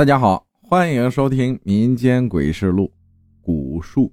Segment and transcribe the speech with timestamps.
[0.00, 2.84] 大家好，欢迎收听《民间鬼事录》
[3.42, 4.10] 古树。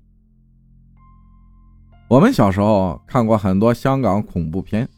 [2.10, 4.90] 我们小时候看过很多香港恐怖片，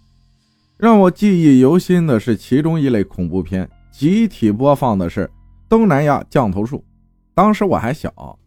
[0.77, 5.29] 让我记忆犹新的是其中一类恐怖片，集体播放的是
[5.69, 6.83] 东南亚降头术。
[7.35, 8.39] 当时我还小，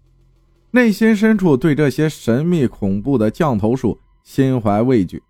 [0.72, 5.22] 内心深处对这些神秘恐怖的降头术心怀畏惧，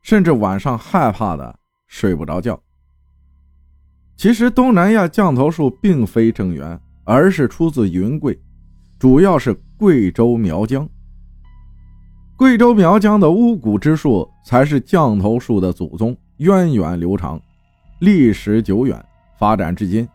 [0.00, 1.58] 甚至晚上害怕的
[1.88, 2.58] 睡不着觉。
[4.16, 8.38] 其实东南亚降头术并非正源，而是出自云贵，
[8.98, 10.88] 主要是贵州苗疆。
[12.36, 17.40] 贵州苗疆的巫蛊之术才是降头术的祖宗，源远流长，
[18.00, 19.04] 历史久远，
[19.38, 20.08] 发展至今。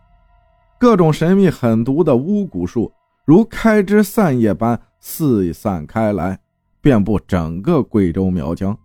[0.78, 2.90] 各种神秘狠毒的巫蛊术
[3.24, 6.38] 如开枝散叶般四散开来，
[6.80, 8.76] 遍布整个贵州苗疆。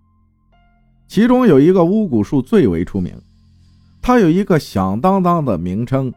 [1.08, 3.14] 其中有一个巫蛊术最为出名。
[4.08, 6.14] 它有一个响当当的名称，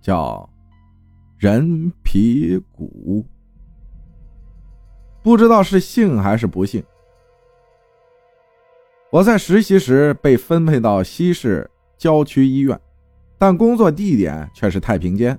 [0.00, 0.48] 叫
[1.38, 3.26] 人皮骨。
[5.24, 6.84] 不知道是幸还是不幸，
[9.10, 12.80] 我在实习时被分配到西市郊区医院，
[13.38, 15.36] 但工作地点却是太平间。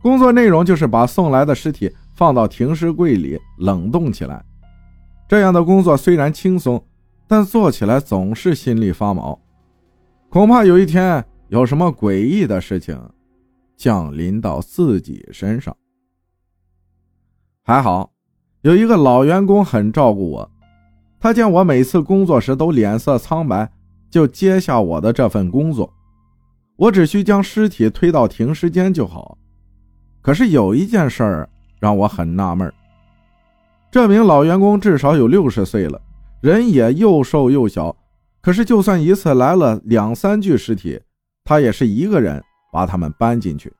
[0.00, 4.42] 工作内容就是把送来的尸体放到停尸柜里冷冻起来。
[5.28, 6.82] 这样的工作虽然轻松，
[7.26, 9.38] 但做起来总是心里发毛。
[10.30, 13.00] 恐怕有一天有什么诡异的事情
[13.78, 15.74] 降临到自己身上。
[17.62, 18.12] 还好
[18.60, 20.50] 有一个老员工很照顾我，
[21.18, 23.70] 他见我每次工作时都脸色苍白，
[24.10, 25.90] 就接下我的这份工作。
[26.76, 29.38] 我只需将尸体推到停尸间就好。
[30.20, 31.48] 可是有一件事儿
[31.80, 32.70] 让我很纳闷
[33.90, 35.98] 这名老员工至少有六十岁了，
[36.42, 37.96] 人也又瘦又小。
[38.48, 40.98] 可是，就算一次来了两三具尸体，
[41.44, 43.70] 他也是一个人把他们搬进去，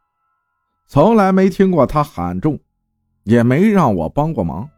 [0.86, 2.60] 从来没听过他喊重，
[3.24, 4.68] 也没让我帮过忙。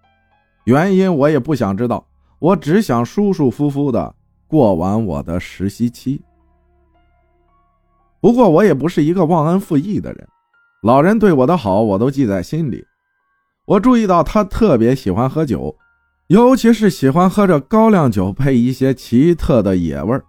[0.63, 2.07] 原因我也不想知道，
[2.39, 4.15] 我只想舒舒服服的
[4.47, 6.23] 过完我的实习期。
[8.21, 10.29] 不过，我也不是一个忘恩负义的人，
[10.85, 12.87] 老人对我的好我都记在心里。
[13.67, 15.77] 我注意到他特别喜欢喝酒。
[16.31, 20.25] 尤其是喜欢喝着高粱酒配一些奇特的野味儿，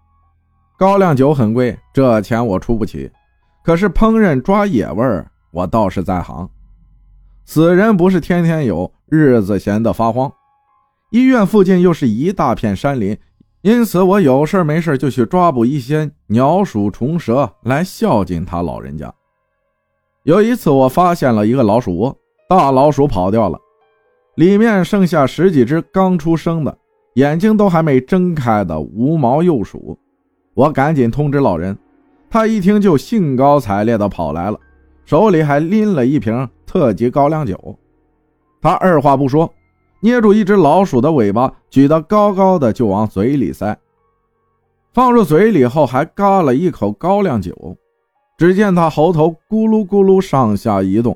[0.75, 3.11] 高粱酒很贵，这钱我出不起。
[3.63, 6.49] 可是烹饪抓野味儿，我倒是在行。
[7.45, 10.33] 死人不是天天有，日子闲得发慌。
[11.11, 13.15] 医院附近又是一大片山林，
[13.61, 19.13] 因此我有事没事就去抓捕一些鸟鼠虫蛇来孝敬他老人家。
[20.23, 22.17] 有一次，我发现了一个老鼠窝，
[22.49, 23.59] 大老鼠跑掉了。
[24.35, 26.77] 里面剩下十几只刚出生的、
[27.15, 29.97] 眼睛都还没睁开的无毛幼鼠，
[30.53, 31.77] 我赶紧通知老人，
[32.29, 34.57] 他一听就兴高采烈地跑来了，
[35.05, 37.77] 手里还拎了一瓶特级高粱酒。
[38.61, 39.51] 他二话不说，
[39.99, 43.77] 捏住一只老鼠的尾巴，举得高高的就往嘴里塞。
[44.93, 47.77] 放入嘴里后，还嘎了一口高粱酒。
[48.37, 51.15] 只见他喉头咕噜咕噜上下移动。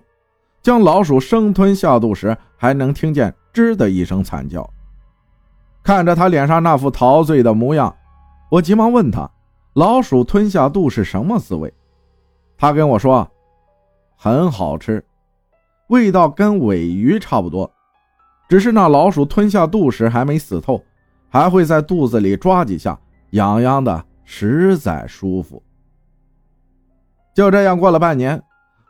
[0.66, 4.68] 将老鼠生吞下肚时，还能听见“吱”的一声惨叫。
[5.84, 7.96] 看着他脸上那副陶醉的模样，
[8.50, 9.30] 我急忙问他
[9.74, 11.72] ：“老鼠吞下肚是什么滋味？”
[12.58, 13.30] 他跟我说
[14.18, 15.06] ：“很好吃，
[15.90, 17.72] 味道跟尾鱼差不多，
[18.50, 20.84] 只是那老鼠吞下肚时还没死透，
[21.30, 23.00] 还会在肚子里抓几下，
[23.34, 25.62] 痒痒的，实在舒服。”
[27.36, 28.42] 就这样过了半年。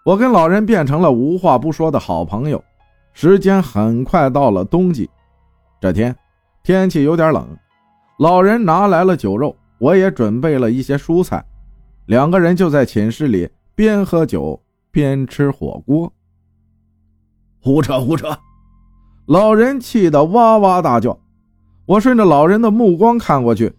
[0.06, 2.64] 我跟老人变成了无话不说的好朋友。
[3.12, 5.10] 时间很快到了冬季，
[5.82, 6.16] 这天
[6.62, 7.58] 天气有点冷，
[8.20, 11.44] 老人拿来了酒肉，我也准备了一些蔬菜，
[12.06, 14.62] 两个人就在寝室里边喝酒
[14.92, 16.14] 边吃火锅。
[17.60, 18.38] 胡扯胡扯！
[19.26, 21.18] 老人气得哇哇大叫。
[21.88, 23.74] 我顺着老人的目光看过去，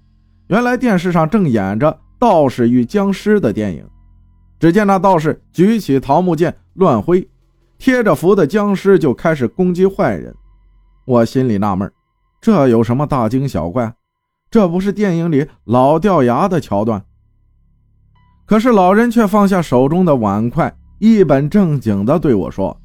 [0.49, 3.89] 原来电视上正演着道士与僵尸的电影。
[4.59, 7.29] 只见那道士举起桃木剑乱挥，
[7.79, 10.35] 贴着符的僵尸就开始攻击坏人。
[11.05, 11.91] 我心里纳闷，
[12.41, 13.93] 这有什么大惊小怪？
[14.51, 17.05] 这不是电影里老掉牙的桥段？
[18.47, 22.81] 可是老人却放下手中的碗筷，一本正经地对我说：“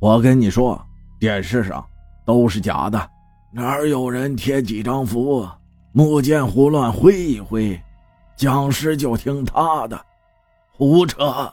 [0.00, 0.82] 我跟你说，
[1.20, 1.84] 电视上
[2.24, 3.10] 都是假的，
[3.52, 5.46] 哪有人贴几张符，
[5.92, 7.78] 木剑胡乱挥一挥，
[8.36, 10.00] 僵尸就听他的。”
[10.78, 11.50] 胡扯！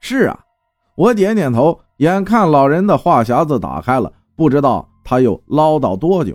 [0.00, 0.40] 是啊，
[0.94, 1.78] 我点点头。
[1.98, 6.34] 眼看老人的话匣子打开了，不知道他又唠叨多久。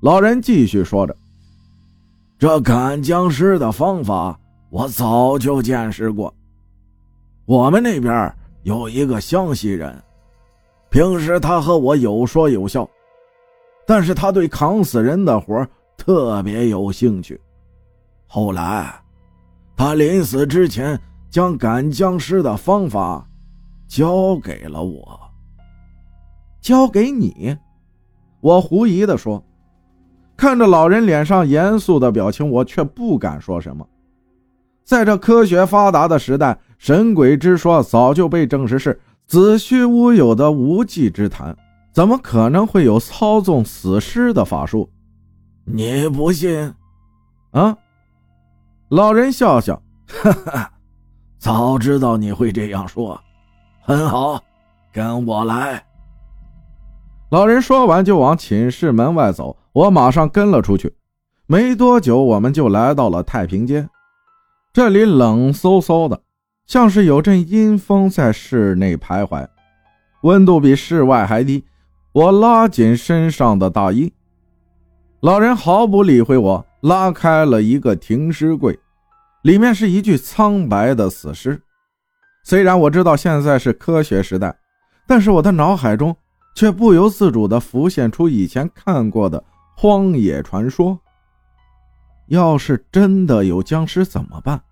[0.00, 1.14] 老人继续说着
[2.38, 4.38] ：“这赶僵尸的方法，
[4.70, 6.32] 我早就见识过。
[7.44, 8.32] 我们那边
[8.62, 10.00] 有一个湘西人，
[10.88, 12.88] 平时他和我有说有笑，
[13.84, 15.66] 但是他对扛死人的活
[15.98, 17.38] 特别有兴趣。
[18.28, 19.01] 后来，
[19.76, 23.26] 他临死之前将赶僵尸的方法
[23.88, 25.20] 交给了我。
[26.60, 27.56] 交给你？
[28.40, 29.44] 我狐疑地说。
[30.34, 33.86] 看着老人脸上严肃的表情，我却不敢说什么。
[34.84, 41.56] 在这科学发达的时代，神鬼之说早就被证实是子虚乌有的无稽之谈，
[41.92, 44.90] 怎么可能会有操纵死尸的法术？
[45.64, 46.74] 你不信？
[47.52, 47.76] 啊！
[48.92, 50.70] 老人笑笑，哈哈，
[51.38, 53.18] 早知道你会这样说。
[53.80, 54.38] 很好，
[54.92, 55.82] 跟我来。
[57.30, 59.56] 老人说完就往寝室门外走。
[59.72, 60.94] 我马上跟了出去，
[61.46, 63.88] 没多久，我们就来到了太平间。
[64.74, 66.20] 这里冷飕飕的，
[66.66, 69.48] 像是有阵阴风在室内徘徊，
[70.20, 71.64] 温度比室外还低。
[72.12, 74.12] 我拉紧身上的大衣，
[75.20, 78.78] 老人毫不理会我，拉开了一个停尸柜，
[79.42, 81.60] 里面是一具苍白的死尸。
[82.44, 84.56] 虽然我知道现在是科学时代，
[85.06, 86.16] 但是我的脑海中
[86.54, 89.42] 却不由自主地浮现出以前看过的。
[89.74, 90.96] 荒野传说，
[92.28, 94.62] 要是真的有僵尸怎么办？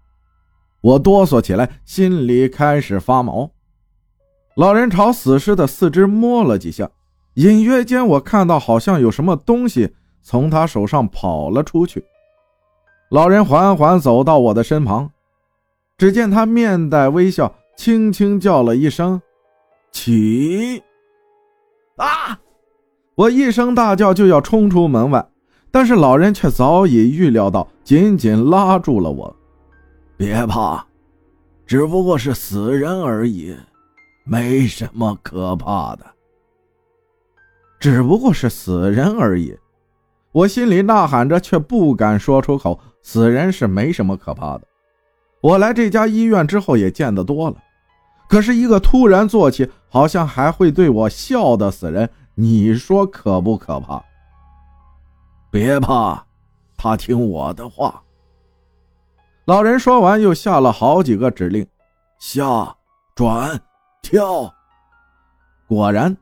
[0.83, 3.51] 我哆嗦起来，心里开始发毛。
[4.57, 6.89] 老人朝死尸的四肢摸了几下，
[7.35, 12.05] 隐约间我看到好像有什么东西从他手上跑了出去。
[13.11, 15.11] 老人缓缓走到我的身旁，
[15.99, 19.21] 只见他面带微笑，轻轻叫了一声
[19.91, 20.81] ：“起！”
[21.99, 22.39] 啊！
[23.17, 25.29] 我一声大叫就要冲出门外，
[25.73, 29.37] 但是老人却早已预料到，紧紧拉住了我。
[30.17, 30.87] 别怕，
[31.67, 33.57] 只不过是死人而已，
[34.25, 36.07] 没什么可怕的。
[37.81, 39.59] 只不过是死人而已，
[40.33, 42.79] 我心里呐喊着，却不敢说出口。
[43.03, 44.63] 死人是没什么可怕的，
[45.41, 47.57] 我来这家医院之后也见得多了。
[48.29, 52.09] 可是，一个突然坐起，好像还会对我笑的死人。
[52.35, 54.05] 你说可不可怕？
[55.51, 56.25] 别怕，
[56.77, 58.03] 他听我的话。
[59.47, 61.67] 老人说完，又下了好几个指令：
[62.19, 62.77] 下、
[63.15, 63.59] 转、
[64.03, 64.55] 跳。
[65.67, 66.17] 果然，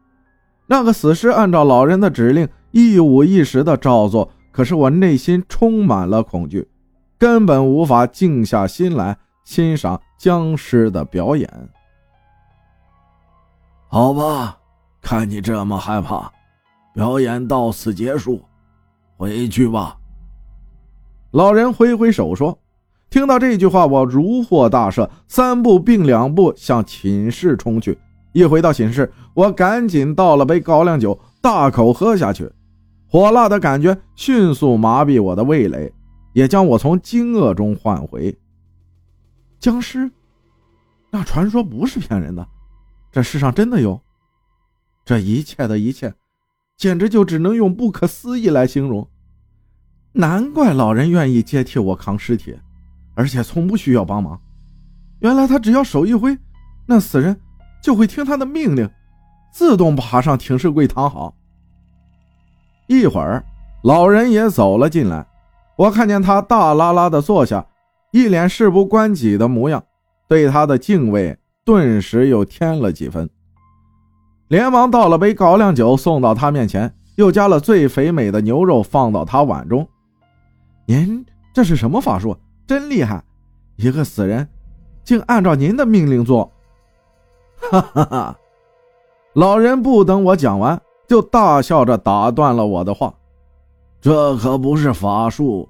[0.67, 4.31] 那个死尸按照老人的指令一五一十的照做。
[4.51, 6.69] 可是我内心充满了恐惧，
[7.17, 11.49] 根本无法静下心来欣赏僵尸的表演。
[13.89, 14.57] 好吧。
[15.01, 16.31] 看你这么害怕，
[16.93, 18.43] 表演到此结束，
[19.17, 19.97] 回去吧。
[21.31, 22.59] 老人挥挥手说
[23.09, 27.97] ：“听到这句话，我如获大赦，三步并两步向寝室冲去。
[28.33, 32.51] 一回到寝室，我赶紧倒了杯高粱酒，大口喝下去。
[33.11, 35.93] 火辣的感觉迅速麻痹我的味蕾，
[36.35, 38.39] 也将我从惊愕中唤回。
[39.59, 40.11] 僵尸？
[41.11, 42.47] 那传说不是骗人的，
[43.11, 43.99] 这世上真的有。”
[45.07, 46.13] 这一切的一切，
[46.77, 49.09] 简直就只能用不可思议来形容。
[50.13, 52.59] 难怪老人愿意接替我扛尸体，
[53.15, 54.39] 而且从不需要帮忙。
[55.21, 56.37] 原来他只要手一挥，
[56.85, 57.41] 那死人
[57.83, 58.91] 就会听他的命令，
[59.51, 61.35] 自动爬上停尸柜躺好。
[62.89, 63.45] 一会儿，
[63.83, 65.25] 老人也走了进来，
[65.77, 67.65] 我看见他大拉拉的坐下，
[68.11, 69.85] 一脸事不关己的模样，
[70.27, 73.29] 对他的敬畏顿时又添了几分。
[74.49, 79.87] 连忙倒了杯高粱酒送到他面前，又加了最肥美的牛肉放到他碗中。
[80.87, 82.35] 您这是什么法术？
[82.67, 83.23] 真厉害！
[83.77, 84.49] 一个死人，
[85.05, 86.51] 竟按照您的命令做。
[87.61, 88.39] 哈哈哈！
[89.35, 93.13] 老人不等我讲完，就大笑着打断了我的话
[94.01, 95.69] ：“这可不是法术，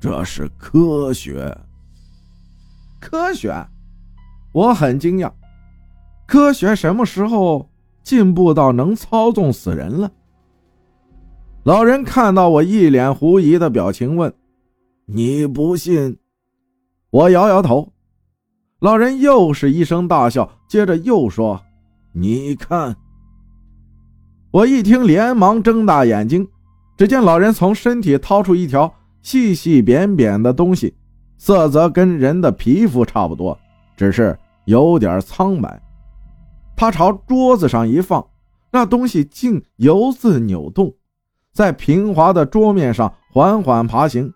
[0.00, 1.54] 这是科学。
[3.00, 3.52] 科学？
[4.52, 5.30] 我很惊讶。
[6.26, 7.68] 科学什么时候？”
[8.02, 10.10] 进步到能操纵死人了。
[11.62, 14.34] 老人看到我一脸狐疑的表情，问
[15.06, 16.18] ：“你不信？”
[17.10, 17.92] 我摇摇头。
[18.80, 21.62] 老人又是一声大笑，接着又说
[22.10, 22.96] ：“你看。”
[24.52, 26.46] 我一听，连忙睁大眼睛。
[26.98, 28.92] 只见老人从身体掏出一条
[29.22, 30.94] 细细扁扁的东西，
[31.38, 33.58] 色泽跟人的皮肤差不多，
[33.96, 35.80] 只是有点苍白。
[36.76, 38.22] 他朝桌子上一放，
[38.70, 40.94] 那东西竟由自扭动，
[41.54, 44.30] 在平滑的桌面上缓缓爬行，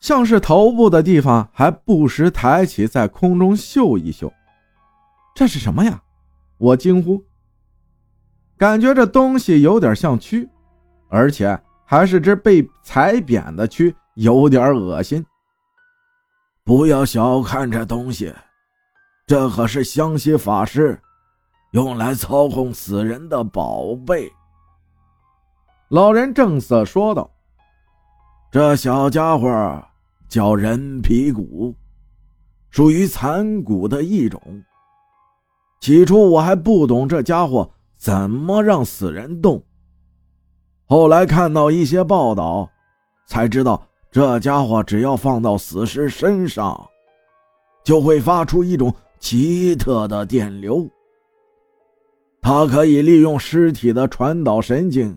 [0.00, 4.32] 像是头部的地方还不时抬起，在空中嗅一嗅。
[5.36, 6.02] 这是什么呀？
[6.58, 7.22] 我惊呼。
[8.60, 10.46] 感觉这东西有点像蛆，
[11.08, 15.24] 而且还是只被踩扁的蛆，有点恶心。
[16.62, 18.30] 不要小看这东西，
[19.26, 21.00] 这可是湘西法师
[21.70, 24.30] 用来操控死人的宝贝。
[25.88, 27.30] 老人正色说道
[28.52, 29.82] ：“这小家伙
[30.28, 31.74] 叫人皮骨，
[32.68, 34.62] 属于残骨的一种。
[35.80, 37.68] 起初我还不懂这家伙
[38.00, 39.62] 怎么让死人动，
[40.86, 42.70] 后来看到一些报道，
[43.26, 46.88] 才知道。”这家伙只要放到死尸身上，
[47.84, 50.84] 就会发出一种奇特的电流。
[52.40, 55.16] 它可以利用尸体的传导神经，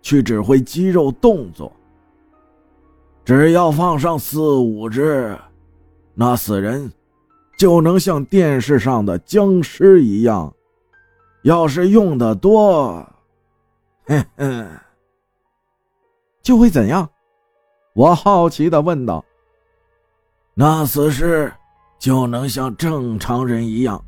[0.00, 1.70] 去指挥肌肉动作。
[3.22, 5.36] 只要放上四五只，
[6.14, 6.90] 那死人
[7.58, 10.50] 就能像电视上的僵尸一样。
[11.42, 13.04] 要是用的多，
[14.06, 14.68] 哼哼，
[16.42, 17.08] 就会怎样？
[17.94, 19.24] 我好奇的问道
[20.54, 21.52] ：“那死尸
[21.98, 24.02] 就能像正常人一样？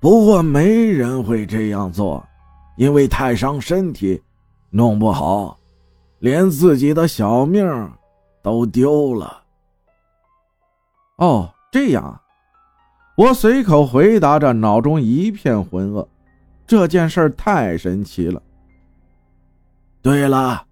[0.00, 2.22] 不过没人会这样做，
[2.76, 4.22] 因为太伤身体，
[4.70, 5.58] 弄不好
[6.18, 7.64] 连自己的小命
[8.42, 9.42] 都丢了。”
[11.16, 12.20] 哦，这样啊，
[13.16, 16.06] 我随口回答着，脑中一片浑噩。
[16.66, 18.42] 这件事太神奇了。
[20.02, 20.64] 对了。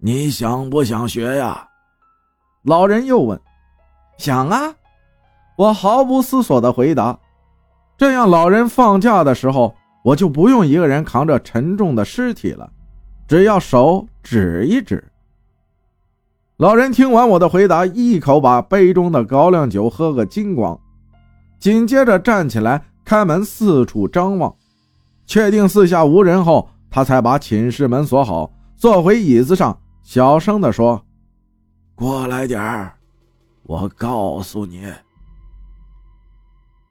[0.00, 1.66] 你想不想学呀？
[2.64, 3.40] 老人又问。
[4.18, 4.74] 想啊！
[5.56, 7.18] 我毫不思索的回答。
[7.96, 12.70] 这样，老人放假的时候，我就不用一个人扛着沉重的尸体了，
[13.26, 15.02] 只要手指一指。
[16.58, 20.78] 老人听完我的回答，一口把杯中的高粱酒喝个精光，
[21.64, 24.54] 紧接着站起来，开门四处张望，
[25.24, 29.80] 确定四下无人后，他才把寝室门锁好，坐回椅子上。
[30.02, 31.02] 小声的说
[31.96, 32.92] ：“过来点儿，
[33.62, 34.92] 我告诉你。”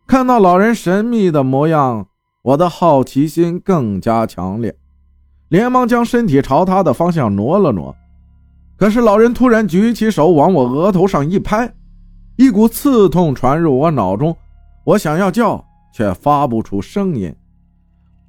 [0.08, 2.08] 看到老人神秘的模样，
[2.42, 4.76] 我的好奇心更加强烈，
[5.50, 7.96] 连忙将身体朝他的方向挪了挪。
[8.76, 11.76] 可是老人突然举起手往我额头上一拍，
[12.38, 14.36] 一股刺痛传入我脑中，
[14.86, 15.64] 我想要叫，
[15.94, 17.34] 却发不出声音。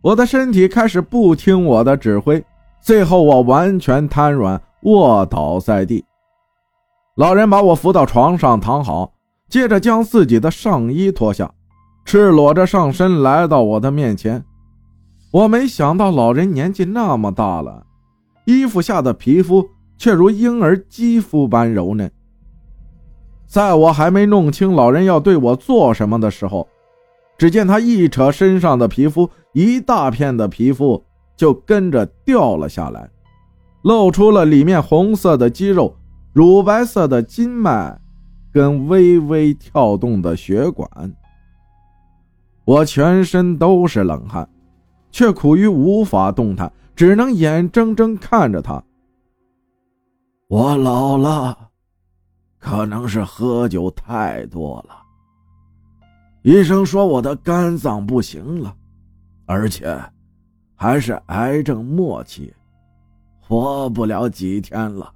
[0.01, 2.45] 我的身体开始不听我的指挥，
[2.81, 4.61] 最后我完全瘫软。
[4.83, 6.05] 卧倒在地，
[7.17, 9.15] 老人把我扶到床上躺好，
[9.49, 11.51] 接着将自己的上衣脱下，
[12.05, 14.45] 赤裸着上身来到我的面前。
[15.33, 17.87] 我没想到老人年纪那么大了，
[18.45, 22.13] 衣服下的皮肤却如婴儿肌肤般柔嫩。
[23.47, 26.67] 在我还没弄清老人要对我做什么的时候，
[27.39, 31.03] 只见他一扯身上的皮肤，一大片的皮肤
[31.37, 33.09] 就跟着掉了下来。
[33.83, 35.95] 露出了里面红色的肌肉、
[36.33, 38.01] 乳白色的筋脉，
[38.51, 40.89] 跟微微跳动的血管。
[42.65, 44.49] 我全身都是冷汗，
[45.13, 48.83] 却苦于无法动弹，只能眼睁睁看着他。
[50.49, 51.59] 我老了，
[52.65, 54.97] 可能是喝酒太多了。
[56.41, 58.75] 医生说我的肝脏不行了，
[59.45, 60.03] 而且
[60.75, 62.51] 还是癌症末期。
[63.39, 65.13] 活不了几天了，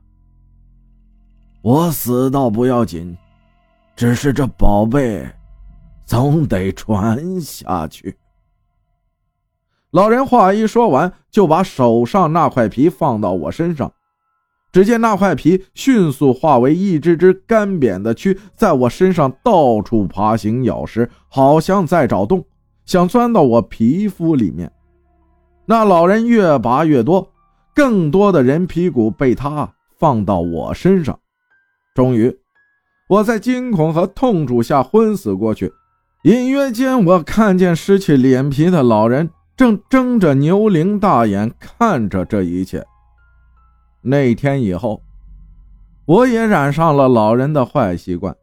[1.63, 3.17] 我死倒不要紧，
[3.97, 5.27] 只是这宝贝
[6.05, 8.15] 总得传下去。
[9.93, 13.91] 老人话一说完，就把手上那块皮放到我身上，
[14.71, 22.45] 只见那块皮迅速化为一只只干瘪的蛆，在我身上到处爬行咬食，好像在找洞，
[22.85, 24.71] 想钻到我皮肤里面。
[25.67, 27.33] 那老人越拔越多。
[27.75, 31.17] 更多的人皮骨被他放到我身上，
[31.95, 32.37] 终于，
[33.09, 35.73] 我在惊恐和痛楚下昏死过去。
[36.25, 42.85] 隐约间，我看见失去脸皮的老人正睁着牛铃大眼看着这一切。
[44.03, 45.03] 那天以后，
[46.05, 48.37] 我也染上了老人的坏习惯，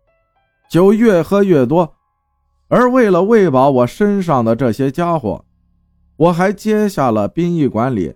[0.69, 1.95] 酒越喝越多。
[2.67, 5.45] 而为了喂饱我身上的这些家伙，
[6.17, 8.15] 我还接下了殡仪馆里。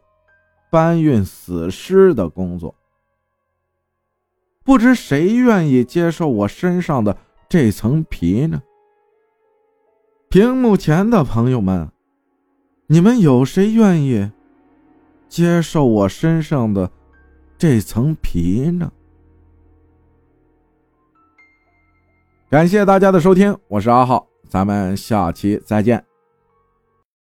[0.72, 2.75] 搬运死尸的工作，
[4.63, 7.17] 不知谁愿意接受我身上的
[7.50, 8.62] 这层皮呢？
[10.29, 11.89] 屏幕前的朋友们，
[12.86, 14.29] 你们有谁愿意
[15.27, 16.91] 接受我身上的
[17.60, 18.89] 这层皮呢？
[22.50, 24.25] 感谢大家的收听，我是阿浩。
[24.48, 26.09] 咱们下期再见。